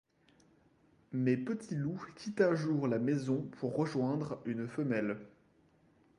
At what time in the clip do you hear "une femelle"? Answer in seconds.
4.47-5.15